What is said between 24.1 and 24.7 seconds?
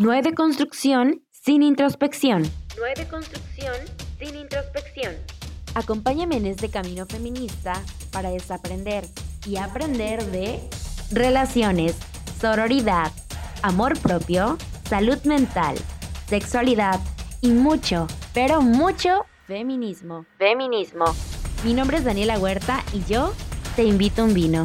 a un vino.